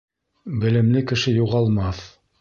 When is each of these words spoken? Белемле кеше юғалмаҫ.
Белемле 0.63 1.05
кеше 1.13 1.37
юғалмаҫ. 1.37 2.05